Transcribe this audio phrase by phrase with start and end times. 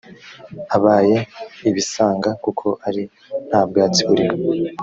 [0.75, 1.17] abaye
[1.69, 3.03] ibisanga kuko ari
[3.47, 4.35] nta bwatsi buriho